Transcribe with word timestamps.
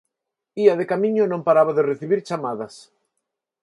Ía 0.63 0.73
de 0.79 0.85
camiño 0.91 1.21
e 1.23 1.31
non 1.31 1.45
paraba 1.47 1.71
de 1.77 1.87
recibir 1.91 2.19
chamadas. 2.27 2.73